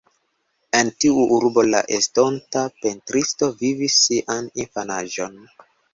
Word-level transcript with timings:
En 0.77 0.87
tiu 1.03 1.19
urbo 1.35 1.63
la 1.75 1.81
estonta 1.97 2.63
pentristo 2.87 3.53
vivis 3.63 3.99
sian 4.07 4.49
infanaĝon. 4.65 5.37